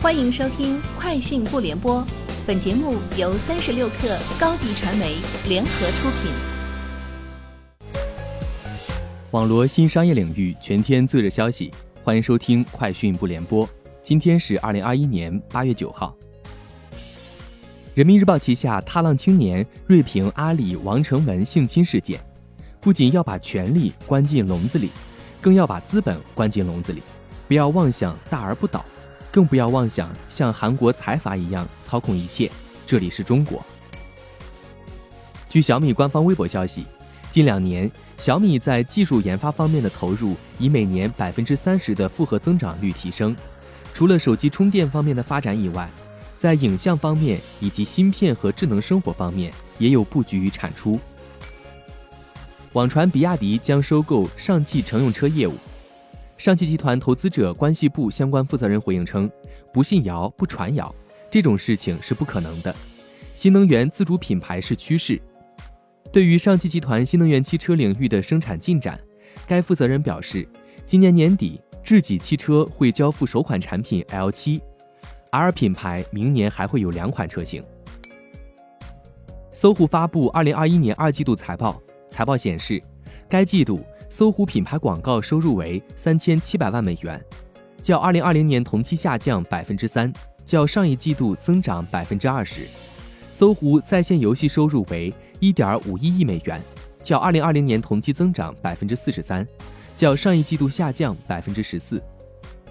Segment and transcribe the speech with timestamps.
[0.00, 2.00] 欢迎收听《快讯不联播》，
[2.46, 5.16] 本节目由三十六克高低传媒
[5.48, 6.30] 联合出品。
[9.32, 11.72] 网罗新商业领域全天最热消息，
[12.04, 13.66] 欢迎收听《快讯不联播》。
[14.00, 16.14] 今天是二零二一年八月九号。
[17.94, 22.20] 人民日报旗下踏浪青年锐评阿里王成文性侵事件，
[22.80, 24.90] 不仅要把权力关进笼子里，
[25.40, 27.02] 更要把资本关进笼子里，
[27.48, 28.84] 不要妄想大而不倒。
[29.38, 32.50] 更不要妄想像韩国财阀一样操控一切。
[32.84, 33.64] 这里是中国。
[35.48, 36.84] 据小米官方微博消息，
[37.30, 43.36] 近两年小米在技术研发方面的投入以每年百分之三十的复合增长率提升。
[43.94, 45.88] 除了手机充电方面的发展以外，
[46.36, 50.98] 在影像方面以及芯片和智能生活方面也有布局与产出。
[52.72, 55.54] 网传比亚迪将收购上汽乘用车业务。
[56.38, 59.28] 上汽集团投资者关系部相关负责人回应称
[59.74, 60.94] ：“不信谣，不传谣，
[61.28, 62.72] 这种事情是不可能的。
[63.34, 65.20] 新能源自主品牌是趋势。”
[66.12, 68.98] 对于上汽集团新能源汽车领域的生产进展，
[69.48, 70.48] 该负责人表示
[70.86, 77.60] ：“今年年底，智己汽车会交付首款产品 L7，R 品牌明年还会有两款车型。”
[79.50, 82.80] 搜狐发布二零二一年二季度财报，财报显示，
[83.28, 83.84] 该季度。
[84.10, 87.22] 搜狐品牌广告收入为三千七百万美元，
[87.82, 90.12] 较二零二零年同期下降百分之三，
[90.44, 92.66] 较上一季度增长百分之二十。
[93.32, 96.60] 搜狐在线游戏收入为一点五一亿美元，
[97.02, 99.46] 较二零二零年同期增长百分之四十三，
[99.96, 102.02] 较上一季度下降百分之十四。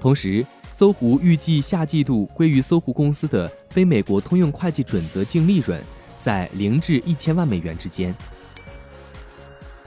[0.00, 0.46] 同时，
[0.78, 5.80] 搜狐预计下季度归于搜狐公司的非美国通用会计准则净利润
[6.22, 8.14] 在零至一千万美元之间。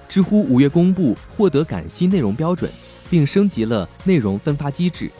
[0.09, 2.71] 知乎五月公布获得感新内容标准，
[3.09, 5.11] 并升级了内容分发机制。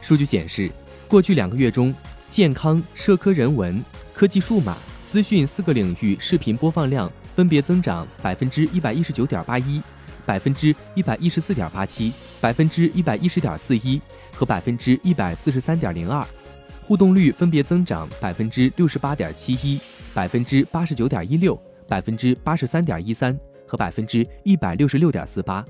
[0.00, 0.70] 数据显示，
[1.08, 1.94] 过去两个月中，
[2.30, 3.82] 健康、社科、人文、
[4.12, 4.76] 科技、数码、
[5.10, 9.80] 资讯四个领域视频播放量分别增长百分之一百一十九点八一、
[10.26, 14.00] 百分之一百一十四点八七、百分之一百一十点四一
[14.34, 16.26] 和百分之一百四十三点零二，
[16.82, 19.80] 互动率分别增长百分之六十八点七一、
[20.12, 23.38] 百分之八十九点一六、百分之八十三点一三。
[23.74, 25.64] 和百分之一百六十六点四八，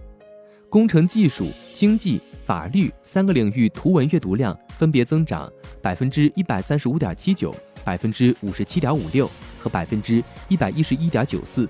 [0.68, 5.50] 工程技术、经济、法律三个领域图文阅读量分别增长
[5.80, 9.26] 百分之一百三十五点七九、百分之五十七点五六
[9.58, 11.66] 和百分之一百一十一点九四，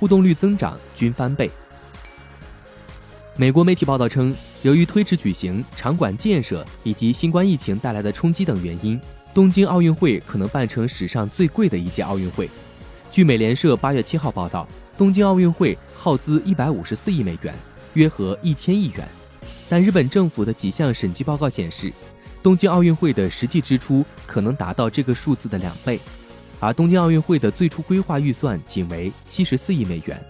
[0.00, 1.50] 互动率增长均翻倍。
[3.36, 8.98] 美国媒体报道称，由于推迟举行、场馆建设以及新冠疫情带来的冲击等原因，
[9.34, 12.48] 东京奥运会可能办成史上最贵的一届奥运会。
[13.10, 14.66] 据美联社八月七号报道。
[14.96, 17.52] 东京奥运会耗资一百五十四亿美元，
[17.94, 19.08] 约合一千亿元，
[19.68, 21.92] 但日本政府的几项审计报告显示，
[22.42, 25.98] 东京奥运会的实际支出可能达到这个数字的两倍，
[26.60, 30.22] 而东京奥运会的最初规划预算仅为七十四亿美元。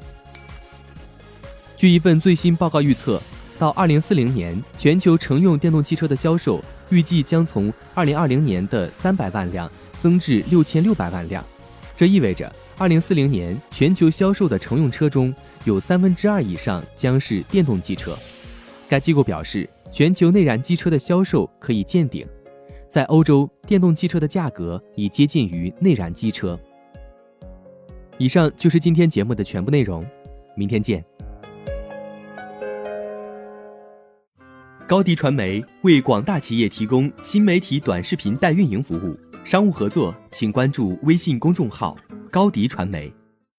[1.77, 3.21] 据一份最新报告预测，
[3.59, 6.59] 到二零四零年，全球乘用电动汽车的销售
[6.89, 9.71] 预计将从二零二零年的三百万辆
[10.01, 11.45] 增至六千六百万辆，
[11.95, 12.51] 这意味着。
[12.77, 15.33] 二零四零年，全球销售的乘用车中
[15.65, 18.17] 有三分之二以上将是电动机车。
[18.89, 22.27] 该机构表示，全球内燃机车的销售可以见顶，
[22.91, 26.59] 在欧洲，电动汽车的价格已接近于内燃机车。
[28.19, 30.05] 以上就是今天节目的全部内容，
[30.57, 31.05] 明天见。
[34.87, 41.97] 高迪传媒为广大企业提供新媒体短视频代运营服务，商务合作请关注微信公众号。
[42.34, 43.24] 高迪传媒。